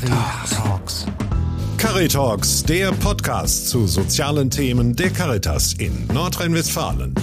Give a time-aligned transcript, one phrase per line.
[0.00, 1.06] Caritalks.
[1.76, 7.14] Caritalks, der Podcast zu sozialen Themen der Caritas in Nordrhein-Westfalen.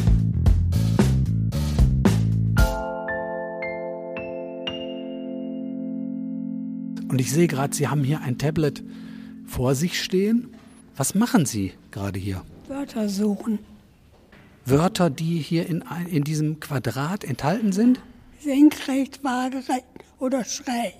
[7.10, 8.84] Und ich sehe gerade, Sie haben hier ein Tablet
[9.48, 10.54] vor sich stehen.
[10.96, 12.44] Was machen Sie gerade hier?
[12.68, 13.58] Wörter suchen.
[14.66, 18.00] Wörter, die hier in, in diesem Quadrat enthalten sind?
[18.40, 19.86] Senkrecht, waagerecht
[20.20, 20.94] oder schräg.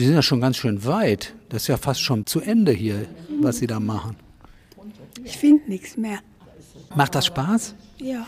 [0.00, 1.34] Sie sind ja schon ganz schön weit.
[1.50, 3.04] Das ist ja fast schon zu Ende hier,
[3.42, 4.16] was Sie da machen.
[5.24, 6.20] Ich finde nichts mehr.
[6.96, 7.74] Macht das Spaß?
[7.98, 8.26] Ja.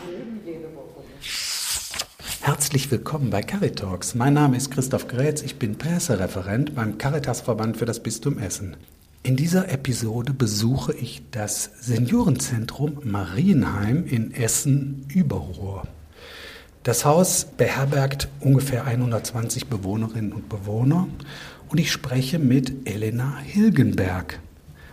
[2.41, 4.13] Herzlich willkommen bei Caritalks.
[4.13, 8.77] Mein Name ist Christoph Grätz, ich bin Pressereferent beim Caritasverband für das Bistum Essen.
[9.23, 15.87] In dieser Episode besuche ich das Seniorenzentrum Marienheim in Essen-Überrohr.
[16.83, 21.07] Das Haus beherbergt ungefähr 120 Bewohnerinnen und Bewohner
[21.73, 24.39] und ich spreche mit Elena Hilgenberg.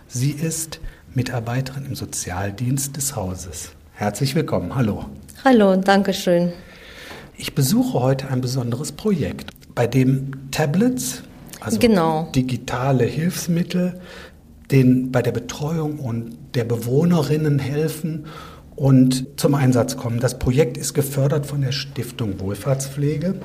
[0.07, 0.79] Sie ist
[1.13, 3.73] Mitarbeiterin im Sozialdienst des Hauses.
[3.93, 4.73] Herzlich willkommen.
[4.73, 5.05] Hallo.
[5.45, 6.53] Hallo, danke schön.
[7.37, 11.21] Ich besuche heute ein besonderes Projekt, bei dem Tablets,
[11.59, 12.31] also genau.
[12.33, 14.01] digitale Hilfsmittel,
[14.71, 18.25] den bei der Betreuung und der Bewohnerinnen helfen
[18.75, 20.19] und zum Einsatz kommen.
[20.19, 23.35] Das Projekt ist gefördert von der Stiftung Wohlfahrtspflege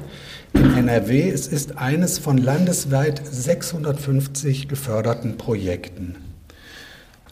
[0.58, 1.28] in NRW.
[1.30, 6.16] Es ist eines von landesweit 650 geförderten Projekten.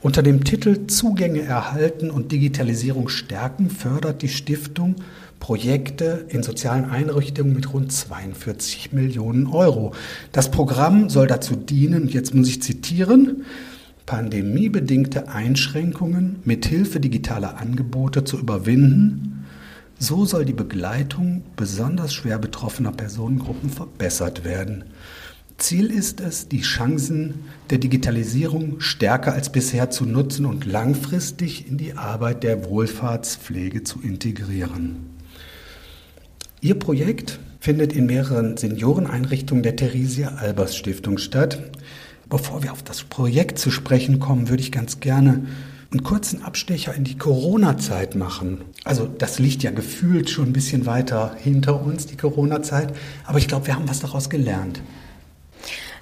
[0.03, 4.97] Unter dem Titel Zugänge erhalten und Digitalisierung stärken fördert die Stiftung
[5.41, 9.93] Projekte in sozialen Einrichtungen mit rund 42 Millionen Euro.
[10.33, 13.45] Das Programm soll dazu dienen, jetzt muss ich zitieren,
[14.07, 19.34] pandemiebedingte Einschränkungen mit Hilfe digitaler Angebote zu überwinden.
[19.99, 24.85] So soll die Begleitung besonders schwer betroffener Personengruppen verbessert werden.
[25.57, 31.79] Ziel ist es, die Chancen der Digitalisierung stärker als bisher zu nutzen und langfristig in
[31.79, 35.11] die Arbeit der Wohlfahrtspflege zu integrieren.
[36.61, 41.71] Ihr Projekt findet in mehreren Senioreneinrichtungen der Theresia Albers Stiftung statt.
[42.29, 45.47] Bevor wir auf das Projekt zu sprechen kommen, würde ich ganz gerne
[45.95, 48.63] einen kurzen Abstecher in die Corona-Zeit machen.
[48.85, 52.93] Also das liegt ja gefühlt schon ein bisschen weiter hinter uns, die Corona-Zeit.
[53.25, 54.81] Aber ich glaube, wir haben was daraus gelernt.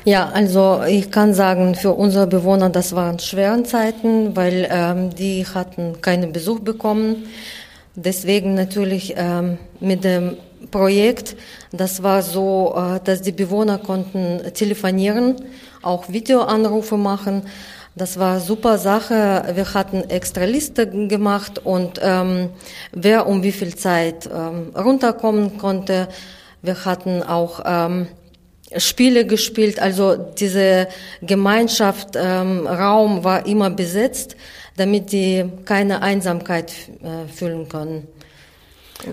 [0.04, 5.47] Ja, also ich kann sagen, für unsere Bewohner, das waren schwere Zeiten, weil ähm, die
[5.47, 7.26] hatten keinen Besuch bekommen.
[7.94, 10.38] Deswegen natürlich ähm, mit dem
[10.70, 11.36] Projekt,
[11.70, 15.36] das war so, äh, dass die Bewohner konnten telefonieren,
[15.82, 17.42] auch Videoanrufe machen.
[17.94, 19.44] Das war super Sache.
[19.54, 22.48] Wir hatten extra Liste gemacht und ähm,
[22.92, 26.08] wer um wie viel Zeit ähm, runterkommen konnte.
[26.62, 28.06] Wir hatten auch ähm,
[28.78, 29.78] Spiele gespielt.
[29.78, 30.88] Also diese
[31.20, 34.36] Gemeinschaft, ähm, war immer besetzt,
[34.78, 36.72] damit die keine Einsamkeit
[37.03, 38.09] äh, fühlen können.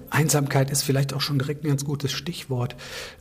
[0.09, 2.75] Einsamkeit ist vielleicht auch schon direkt ein ganz gutes Stichwort,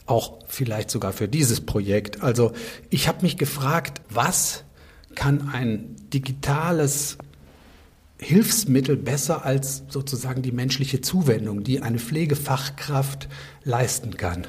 [0.06, 2.22] auch vielleicht sogar für dieses Projekt.
[2.22, 2.52] Also
[2.90, 4.64] ich habe mich gefragt, was
[5.18, 7.18] kann ein digitales
[8.20, 13.28] Hilfsmittel besser als sozusagen die menschliche Zuwendung, die eine Pflegefachkraft
[13.64, 14.46] leisten kann?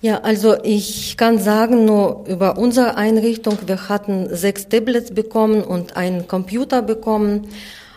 [0.00, 5.96] Ja, also ich kann sagen nur über unsere Einrichtung, wir hatten sechs Tablets bekommen und
[5.96, 7.46] einen Computer bekommen.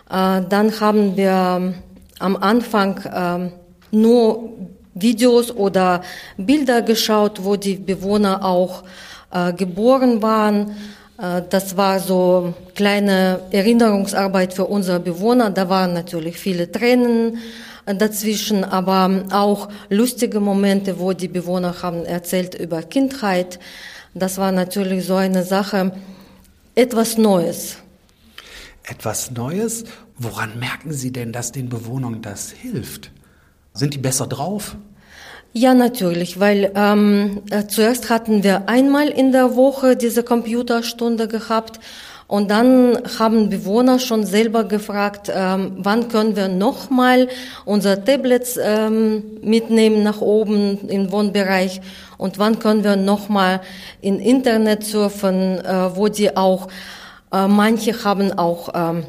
[0.09, 1.73] Äh, dann haben wir
[2.19, 3.51] am Anfang äh,
[3.91, 4.51] nur
[4.93, 6.01] Videos oder
[6.37, 8.83] Bilder geschaut, wo die Bewohner auch
[9.31, 10.75] äh, geboren waren.
[11.17, 15.49] Äh, das war so kleine Erinnerungsarbeit für unsere Bewohner.
[15.49, 17.37] Da waren natürlich viele Tränen
[17.85, 23.59] äh, dazwischen, aber auch lustige Momente, wo die Bewohner haben erzählt über Kindheit.
[24.13, 25.91] Das war natürlich so eine Sache,
[26.75, 27.77] etwas Neues.
[28.83, 29.83] Etwas Neues
[30.17, 33.11] Woran merken Sie denn, dass den Bewohnern das hilft?
[33.73, 34.75] Sind die besser drauf?
[35.53, 41.79] Ja, natürlich, weil ähm, äh, zuerst hatten wir einmal in der Woche diese Computerstunde gehabt
[42.27, 47.29] und dann haben Bewohner schon selber gefragt, ähm, wann können wir nochmal
[47.65, 51.81] unsere Tablets ähm, mitnehmen nach oben im Wohnbereich
[52.17, 53.61] und wann können wir nochmal
[54.01, 56.67] in Internet surfen, äh, wo die auch,
[57.31, 59.05] äh, manche haben auch ähm,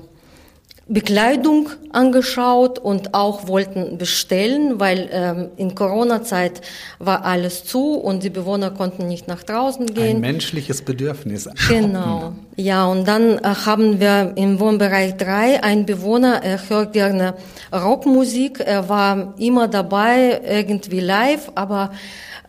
[0.90, 6.62] Bekleidung angeschaut und auch wollten bestellen, weil ähm, in Corona-Zeit
[6.98, 10.16] war alles zu und die Bewohner konnten nicht nach draußen gehen.
[10.16, 11.46] Ein menschliches Bedürfnis.
[11.68, 12.32] Genau.
[12.56, 17.34] Ja, und dann äh, haben wir im Wohnbereich 3 einen Bewohner, er hört gerne
[17.70, 21.92] Rockmusik, er war immer dabei, irgendwie live, aber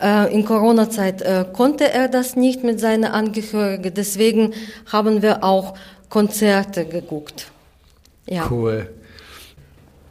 [0.01, 4.53] äh, in Corona-Zeit äh, konnte er das nicht mit seinen Angehörigen, deswegen
[4.89, 5.73] haben wir auch
[6.07, 7.51] Konzerte geguckt.
[8.29, 8.49] Ja.
[8.49, 8.89] Cool.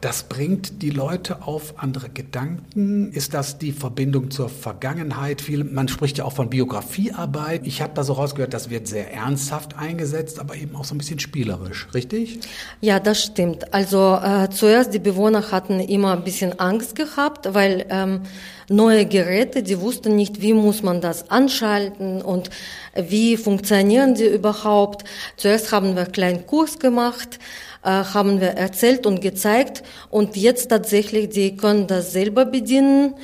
[0.01, 3.11] Das bringt die Leute auf andere Gedanken.
[3.11, 5.41] Ist das die Verbindung zur Vergangenheit?
[5.41, 7.67] Viel, man spricht ja auch von Biografiearbeit.
[7.67, 10.99] Ich habe da so rausgehört, das wird sehr ernsthaft eingesetzt, aber eben auch so ein
[10.99, 12.39] bisschen spielerisch, richtig?
[12.79, 13.73] Ja, das stimmt.
[13.73, 18.21] Also äh, zuerst die Bewohner hatten immer ein bisschen Angst gehabt, weil ähm,
[18.69, 22.49] neue Geräte, die wussten nicht, wie muss man das anschalten und
[22.95, 25.03] wie funktionieren die überhaupt.
[25.35, 27.37] Zuerst haben wir einen kleinen Kurs gemacht
[27.83, 29.83] äh, haben wir erzählt und gezeigt.
[30.09, 33.15] Und jetzt tatsächlich, die können das selber bedienen.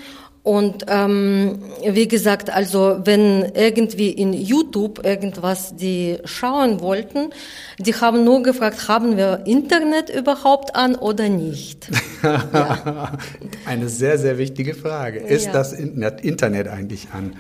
[0.46, 7.32] Und ähm, wie gesagt, also wenn irgendwie in YouTube irgendwas die schauen wollten,
[7.80, 11.90] die haben nur gefragt, haben wir Internet überhaupt an oder nicht?
[12.24, 13.18] ja.
[13.66, 15.18] Eine sehr, sehr wichtige Frage.
[15.18, 15.52] Ist ja.
[15.52, 17.36] das Internet eigentlich an?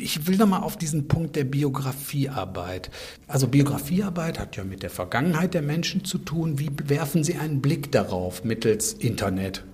[0.00, 2.90] Ich will nochmal auf diesen Punkt der Biografiearbeit.
[3.26, 6.58] Also Biografiearbeit hat ja mit der Vergangenheit der Menschen zu tun.
[6.58, 9.64] Wie werfen Sie einen Blick darauf mittels Internet?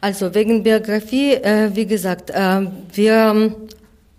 [0.00, 3.54] Also wegen Biografie, äh, wie gesagt, äh, wir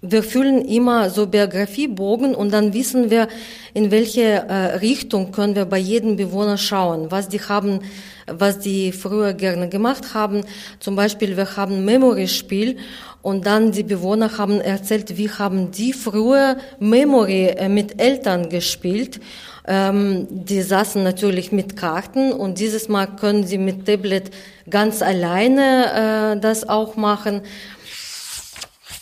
[0.02, 3.28] wir füllen immer so Biografiebogen und dann wissen wir,
[3.76, 7.82] in welche äh, Richtung können wir bei jedem Bewohner schauen, was die haben,
[8.26, 10.44] was die früher gerne gemacht haben.
[10.80, 12.78] Zum Beispiel, wir haben Memory-Spiel
[13.22, 19.20] und dann die Bewohner haben erzählt, wie haben die früher Memory äh, mit Eltern gespielt.
[19.68, 24.32] Ähm, die saßen natürlich mit Karten und dieses Mal können sie mit Tablet
[24.68, 27.42] ganz alleine äh, das auch machen.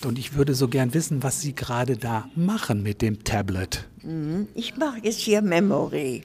[0.06, 3.86] Und ich würde so gern wissen, was Sie gerade da machen mit dem Tablet.
[4.02, 4.48] Mhm.
[4.56, 6.24] Ich mache jetzt hier Memory.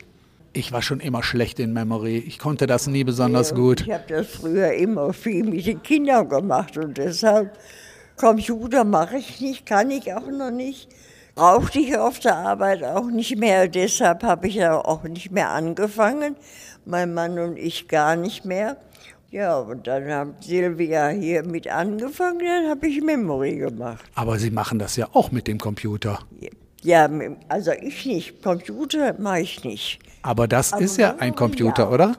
[0.53, 2.19] Ich war schon immer schlecht in Memory.
[2.19, 3.81] Ich konnte das nie besonders ja, gut.
[3.81, 7.59] Ich habe das früher immer viel mit den Kindern gemacht und deshalb
[8.17, 10.89] Computer mache ich nicht, kann ich auch noch nicht.
[11.35, 13.67] Brauchte ich auf der Arbeit auch nicht mehr.
[13.67, 16.37] Deshalb habe ich ja auch nicht mehr angefangen.
[16.85, 18.77] Mein Mann und ich gar nicht mehr.
[19.35, 24.05] Ja, und dann hat Silvia hier mit angefangen, dann habe ich Memory gemacht.
[24.15, 26.21] Aber Sie machen das ja auch mit dem Computer.
[26.85, 27.11] Ja,
[27.49, 28.45] also ich nicht.
[28.45, 29.99] Computer mache ich nicht.
[30.23, 31.91] Aber das aber ist ja Memory, ein Computer, ja.
[31.91, 32.17] oder?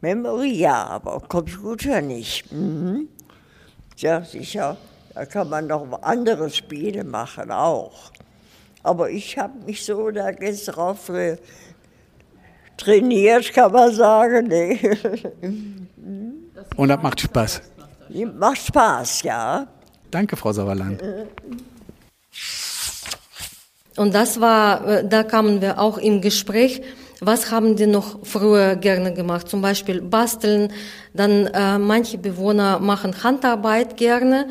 [0.00, 2.50] Memory ja, aber Computer nicht.
[2.50, 3.10] Mhm.
[3.98, 4.76] Ja, sicher.
[5.14, 8.10] Da kann man noch andere Spiele machen auch.
[8.82, 11.12] Aber ich habe mich so da jetzt drauf
[12.76, 14.48] trainiert, kann man sagen.
[14.48, 14.80] Nee.
[16.74, 17.62] Und das macht Spaß.
[18.38, 19.66] Macht Spaß, ja.
[20.10, 21.02] Danke, Frau Sauerland.
[23.96, 26.82] Und das war, äh, da kamen wir auch im Gespräch.
[27.20, 29.48] Was haben die noch früher gerne gemacht?
[29.48, 30.70] Zum Beispiel basteln.
[31.14, 34.48] Dann äh, manche Bewohner machen Handarbeit gerne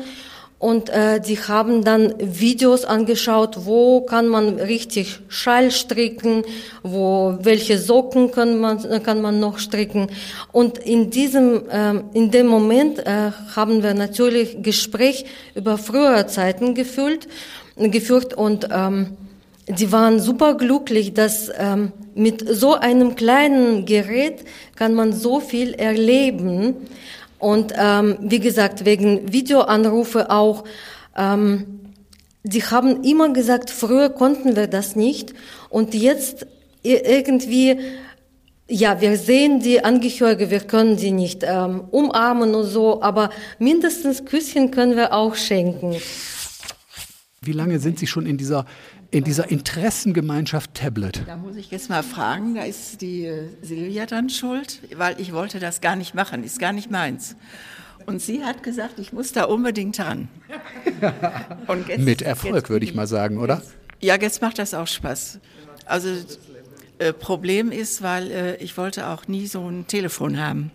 [0.58, 6.44] und äh, die haben dann Videos angeschaut, wo kann man richtig Schall stricken,
[6.82, 10.08] wo welche Socken kann man kann man noch stricken.
[10.52, 16.74] Und in diesem äh, in dem Moment äh, haben wir natürlich Gespräch über frühere Zeiten
[16.74, 17.28] gefühlt,
[17.76, 19.16] geführt und ähm,
[19.68, 24.44] die waren super glücklich, dass ähm, mit so einem kleinen Gerät
[24.74, 26.76] kann man so viel erleben
[27.38, 30.64] und ähm, wie gesagt, wegen Videoanrufe auch,
[31.16, 31.80] ähm,
[32.42, 35.34] die haben immer gesagt, früher konnten wir das nicht
[35.68, 36.46] und jetzt
[36.82, 37.78] irgendwie,
[38.68, 44.24] ja, wir sehen die Angehörige, wir können sie nicht ähm, umarmen und so, aber mindestens
[44.24, 45.96] Küsschen können wir auch schenken.
[47.46, 48.66] Wie lange sind Sie schon in dieser
[49.10, 51.22] in dieser Interessengemeinschaft Tablet?
[51.26, 55.32] Da muss ich jetzt mal fragen, da ist die äh, Silvia dann schuld, weil ich
[55.32, 57.36] wollte das gar nicht machen, ist gar nicht meins.
[58.06, 60.28] Und sie hat gesagt, ich muss da unbedingt ran.
[61.88, 63.62] Jetzt, Mit Erfolg, würde ich mal sagen, oder?
[64.00, 65.40] Ja, jetzt macht das auch Spaß.
[65.86, 66.08] Also
[66.98, 70.70] äh, Problem ist, weil äh, ich wollte auch nie so ein Telefon haben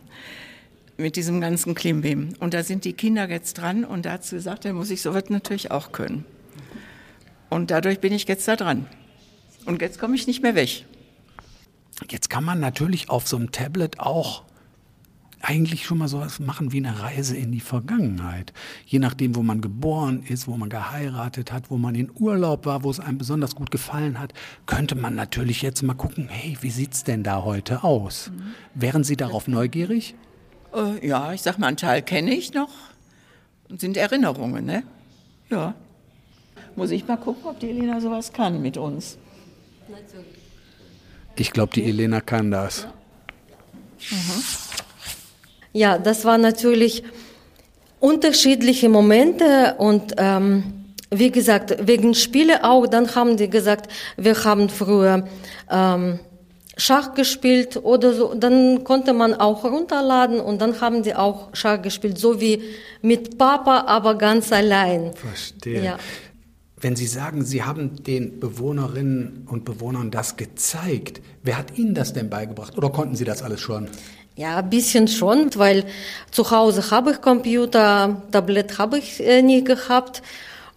[0.98, 2.34] mit diesem ganzen Klimbim.
[2.40, 5.02] Und da sind die Kinder jetzt dran und da hat sie gesagt, da muss ich
[5.02, 6.26] sowas natürlich auch können.
[7.52, 8.88] Und dadurch bin ich jetzt da dran.
[9.66, 10.86] Und jetzt komme ich nicht mehr weg.
[12.10, 14.44] Jetzt kann man natürlich auf so einem Tablet auch
[15.42, 18.54] eigentlich schon mal so was machen wie eine Reise in die Vergangenheit.
[18.86, 22.84] Je nachdem, wo man geboren ist, wo man geheiratet hat, wo man in Urlaub war,
[22.84, 24.34] wo es einem besonders gut gefallen hat,
[24.66, 28.32] könnte man natürlich jetzt mal gucken, hey, wie sieht's denn da heute aus?
[28.34, 28.54] Mhm.
[28.76, 30.16] Wären Sie darauf neugierig?
[30.74, 32.72] Äh, ja, ich sag mal, einen Teil kenne ich noch.
[33.78, 34.84] Sind Erinnerungen, ne?
[35.50, 35.76] Ja.
[36.76, 39.18] Muss ich mal gucken, ob die Elena sowas kann mit uns.
[41.36, 42.82] Ich glaube, die Elena kann das.
[42.82, 44.18] Ja.
[44.18, 44.44] Mhm.
[45.74, 47.04] ja, das waren natürlich
[48.00, 54.70] unterschiedliche Momente und ähm, wie gesagt, wegen Spiele auch, dann haben die gesagt, wir haben
[54.70, 55.28] früher
[55.70, 56.20] ähm,
[56.78, 61.82] Schach gespielt oder so, dann konnte man auch runterladen und dann haben die auch Schach
[61.82, 62.64] gespielt, so wie
[63.02, 65.14] mit Papa, aber ganz allein.
[65.14, 65.84] Verstehe.
[65.84, 65.98] Ja.
[66.82, 72.14] Wenn Sie sagen, Sie haben den Bewohnerinnen und Bewohnern das gezeigt, wer hat Ihnen das
[72.14, 73.88] denn beigebracht oder konnten Sie das alles schon?
[74.36, 75.86] Ja, ein bisschen schon, weil
[76.32, 80.24] zu Hause habe ich Computer, Tablet habe ich äh, nie gehabt.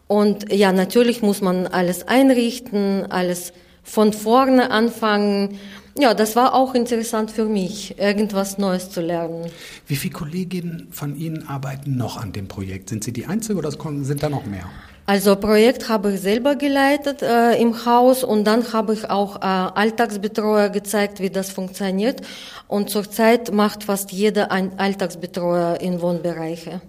[0.06, 5.58] Und ja, natürlich muss man alles einrichten, alles von vorne anfangen.
[5.96, 9.46] Ja, das war auch interessant für mich, irgendwas Neues zu lernen.
[9.86, 12.90] Wie viele Kolleginnen von Ihnen arbeiten noch an dem Projekt?
[12.90, 14.68] Sind Sie die Einzige oder sind da noch mehr?
[15.06, 19.40] Also Projekt habe ich selber geleitet äh, im Haus und dann habe ich auch äh,
[19.40, 22.22] Alltagsbetreuer gezeigt, wie das funktioniert.
[22.68, 26.80] Und zurzeit macht fast jeder ein Alltagsbetreuer in Wohnbereiche.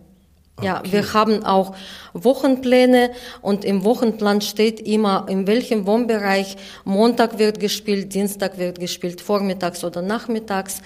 [0.57, 0.67] Okay.
[0.67, 1.75] Ja, wir haben auch
[2.13, 6.55] Wochenpläne und im Wochenplan steht immer, in welchem Wohnbereich
[6.85, 10.81] Montag wird gespielt, Dienstag wird gespielt, vormittags oder nachmittags.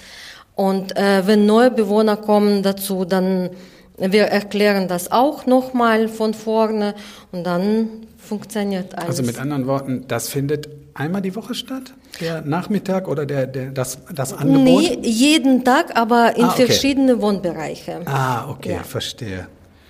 [0.55, 3.51] Und äh, wenn neue Bewohner kommen dazu, dann
[3.99, 6.95] wir erklären das auch nochmal von vorne
[7.31, 9.09] und dann funktioniert alles.
[9.09, 11.93] Also mit anderen Worten, das findet einmal die Woche statt?
[12.19, 14.65] Der Nachmittag oder der, der, das, das Angebot?
[14.65, 16.65] Nee, jeden Tag, aber in ah, okay.
[16.65, 18.01] verschiedene Wohnbereiche.
[18.05, 18.83] Ah, okay, ja.
[18.83, 19.47] verstehe.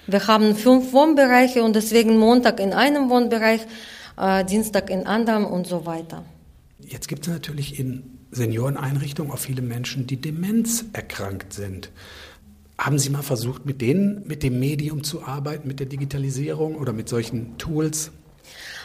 [0.08, 3.62] Wir haben fünf Wohnbereiche und deswegen Montag in einem Wohnbereich,
[4.18, 6.24] äh, Dienstag in anderem und so weiter.
[6.80, 11.90] Jetzt gibt es natürlich in Senioreneinrichtungen auch viele Menschen, die Demenz erkrankt sind.
[12.80, 16.94] Haben Sie mal versucht, mit denen, mit dem Medium zu arbeiten, mit der Digitalisierung oder
[16.94, 18.10] mit solchen Tools?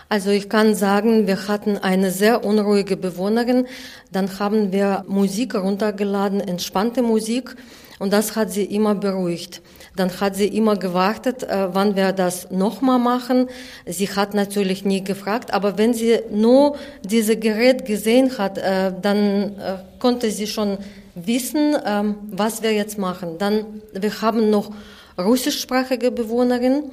[0.08, 3.68] Also ich kann sagen, wir hatten eine sehr unruhige Bewohnerin.
[4.10, 7.54] Dann haben wir Musik runtergeladen, entspannte Musik.
[7.98, 9.62] Und das hat sie immer beruhigt.
[9.96, 13.48] Dann hat sie immer gewartet, äh, wann wir das nochmal machen.
[13.86, 19.58] Sie hat natürlich nie gefragt, aber wenn sie nur dieses Gerät gesehen hat, äh, dann
[19.58, 20.78] äh, konnte sie schon
[21.14, 23.38] wissen, ähm, was wir jetzt machen.
[23.38, 24.72] Dann, wir haben noch
[25.16, 26.90] russischsprachige Bewohnerin.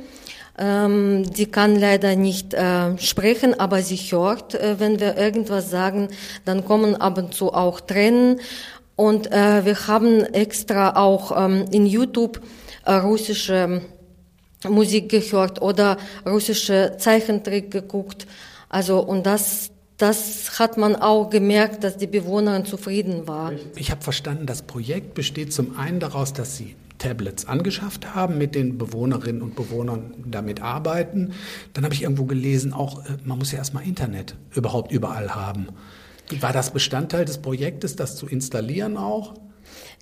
[0.59, 6.09] Ähm, die kann leider nicht äh, sprechen, aber sie hört, äh, wenn wir irgendwas sagen.
[6.45, 8.39] Dann kommen ab und zu auch Tränen.
[8.95, 12.41] Und äh, wir haben extra auch ähm, in YouTube
[12.85, 13.81] äh, russische
[14.67, 18.27] Musik gehört oder russische Zeichentrick geguckt.
[18.69, 23.53] Also und das das hat man auch gemerkt, dass die Bewohnerin zufrieden war.
[23.75, 28.55] Ich habe verstanden, das Projekt besteht zum einen daraus, dass Sie Tablets angeschafft haben, mit
[28.55, 31.33] den Bewohnerinnen und Bewohnern damit arbeiten.
[31.73, 35.67] Dann habe ich irgendwo gelesen, auch äh, man muss ja erstmal Internet überhaupt überall haben.
[36.39, 39.33] War das Bestandteil des Projektes, das zu installieren auch?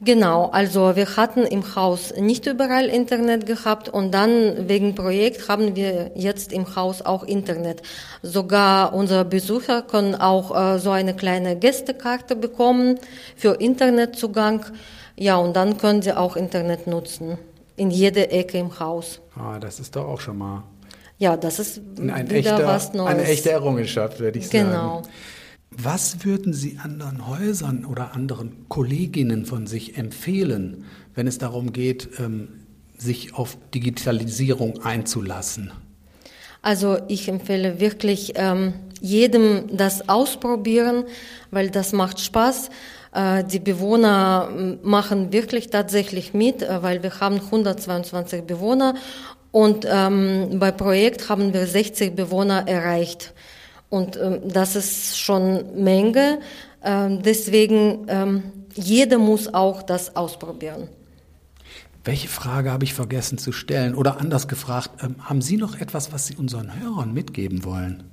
[0.02, 5.76] Genau, also wir hatten im Haus nicht überall Internet gehabt und dann wegen Projekt haben
[5.76, 7.82] wir jetzt im Haus auch Internet.
[8.22, 12.98] Sogar unsere Besucher können auch äh, so eine kleine Gästekarte bekommen
[13.36, 14.66] für Internetzugang.
[15.18, 17.38] Ja, und dann können sie auch Internet nutzen
[17.76, 19.20] in jeder Ecke im Haus.
[19.36, 20.64] Ah, das ist doch auch schon mal.
[21.18, 23.10] Ja, das ist ein wieder echter, was Neues.
[23.10, 24.72] Eine echte Errungenschaft, würde ich genau.
[24.72, 25.02] sagen.
[25.02, 25.02] Genau.
[25.82, 30.84] Was würden Sie anderen Häusern oder anderen Kolleginnen von sich empfehlen,
[31.16, 32.50] wenn es darum geht, ähm,
[32.98, 35.72] sich auf Digitalisierung einzulassen?
[36.62, 41.06] Also ich empfehle wirklich ähm, jedem das ausprobieren,
[41.50, 42.70] weil das macht Spaß.
[43.14, 44.50] Äh, die Bewohner
[44.84, 48.96] machen wirklich tatsächlich mit, äh, weil wir haben 122 Bewohner
[49.52, 53.34] und ähm, bei Projekt haben wir 60 Bewohner erreicht.
[53.90, 56.40] Und ähm, das ist schon Menge.
[56.84, 58.44] Ähm, deswegen, ähm,
[58.76, 60.90] jeder muss auch das ausprobieren.
[62.04, 63.94] Welche Frage habe ich vergessen zu stellen?
[63.96, 68.04] Oder anders gefragt, ähm, haben Sie noch etwas, was Sie unseren Hörern mitgeben wollen?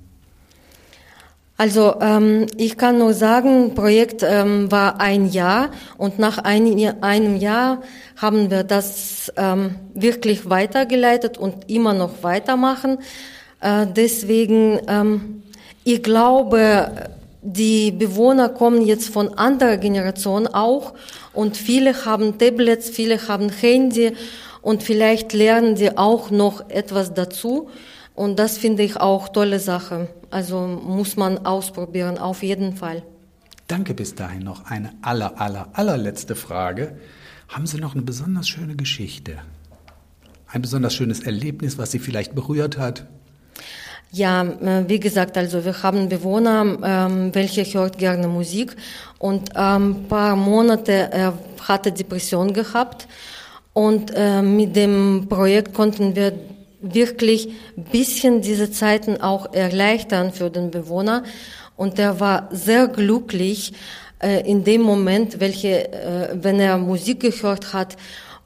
[1.59, 6.67] Also ähm, ich kann nur sagen, Projekt ähm, war ein Jahr und nach ein,
[7.01, 7.81] einem Jahr
[8.15, 12.99] haben wir das ähm, wirklich weitergeleitet und immer noch weitermachen.
[13.59, 15.41] Äh, deswegen ähm,
[15.87, 17.09] ich glaube,
[17.41, 20.93] die Bewohner kommen jetzt von anderer Generation auch
[21.31, 24.11] und viele haben Tablets, viele haben Handy
[24.61, 27.69] und vielleicht lernen sie auch noch etwas dazu.
[28.15, 30.09] Und das finde ich auch tolle Sache.
[30.29, 33.03] Also muss man ausprobieren, auf jeden Fall.
[33.67, 36.97] Danke bis dahin noch eine aller, aller, allerletzte Frage.
[37.47, 39.37] Haben Sie noch eine besonders schöne Geschichte?
[40.47, 43.05] Ein besonders schönes Erlebnis, was Sie vielleicht berührt hat?
[44.11, 48.75] Ja, äh, wie gesagt, also wir haben Bewohner, ähm, welche hört gerne Musik
[49.19, 51.33] und ähm, paar Monate er
[51.67, 53.07] hatte Depression gehabt
[53.73, 56.33] und äh, mit dem Projekt konnten wir
[56.79, 57.49] wirklich
[57.91, 61.23] bisschen diese Zeiten auch erleichtern für den Bewohner
[61.75, 63.73] und er war sehr glücklich
[64.19, 67.97] äh, in dem Moment, welche, äh, wenn er Musik gehört hat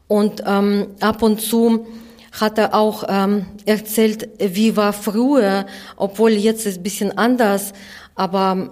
[0.08, 1.86] und ähm, ab und zu
[2.32, 5.66] hat er auch ähm, erzählt, wie war früher,
[5.98, 7.74] obwohl jetzt ist ein bisschen anders,
[8.16, 8.72] aber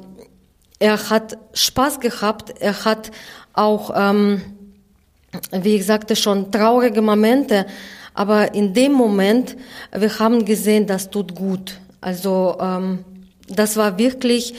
[0.80, 3.12] er hat Spaß gehabt, er hat
[3.54, 4.42] auch, ähm,
[5.52, 7.66] wie ich sagte schon, traurige Momente,
[8.14, 9.58] aber in dem Moment,
[9.96, 11.80] wir haben gesehen, das tut gut.
[12.02, 13.04] Also ähm,
[13.48, 14.54] das war wirklich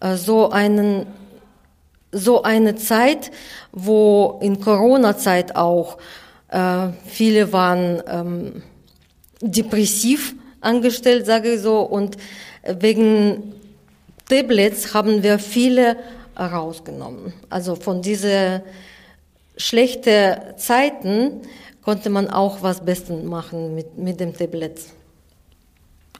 [0.00, 1.06] äh, so einen
[2.12, 3.30] so eine Zeit,
[3.72, 5.98] wo in Corona-Zeit auch
[6.48, 8.62] äh, viele waren ähm,
[9.40, 12.16] depressiv angestellt, sage ich so, und
[12.66, 13.54] wegen
[14.28, 15.96] Tablets haben wir viele
[16.38, 17.32] rausgenommen.
[17.48, 18.62] Also von diese
[19.56, 21.42] schlechten Zeiten
[21.82, 24.80] konnte man auch was Bestes machen mit, mit dem Tablet.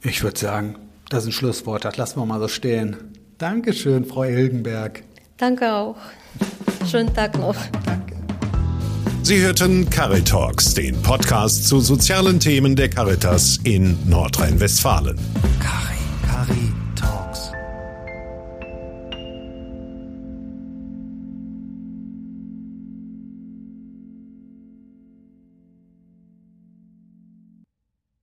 [0.03, 0.75] Ich würde sagen,
[1.09, 2.95] das ist ein Schlusswort, das lassen wir mal so stehen.
[3.37, 5.03] Dankeschön, Frau Hilgenberg.
[5.37, 5.97] Danke auch.
[6.89, 7.55] Schönen Tag noch.
[7.85, 8.16] Danke.
[9.27, 15.17] Sie hörten Caritalks, den Podcast zu sozialen Themen der Caritas in Nordrhein-Westfalen.
[15.59, 16.76] Cari, Cari